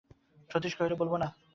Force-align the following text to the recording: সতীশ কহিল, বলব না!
সতীশ 0.49 0.73
কহিল, 0.77 0.93
বলব 0.95 1.13
না! 1.15 1.27